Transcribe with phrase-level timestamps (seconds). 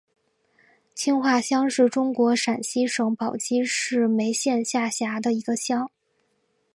[0.95, 5.91] 青化乡是中国陕西省宝鸡市眉县下辖的一个乡。